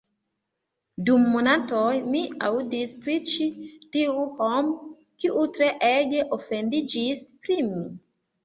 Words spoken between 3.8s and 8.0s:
tiu homo, kiu treege ofendiĝis pri mi